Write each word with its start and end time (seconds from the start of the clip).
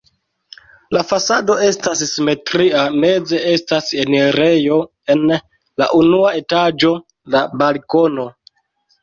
La 0.95 1.01
fasado 1.09 1.57
estas 1.65 1.99
simetria, 2.11 2.85
meze 3.03 3.41
estas 3.51 3.91
la 3.93 3.99
enirejo, 4.07 4.79
en 5.17 5.23
la 5.83 5.91
unua 6.01 6.33
etaĝo 6.41 6.93
la 7.37 7.45
balkono. 7.63 8.27